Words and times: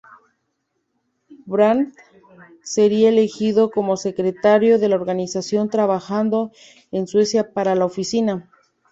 Brandt 1.45 1.93
sería 2.63 3.09
elegido 3.09 3.69
como 3.69 3.97
Secretario 3.97 4.79
de 4.79 4.89
la 4.89 4.95
organización, 4.95 5.69
trabajando 5.69 6.49
en 6.91 7.05
Suecia 7.05 7.53
para 7.53 7.75
la 7.75 7.85
Oficina. 7.85 8.49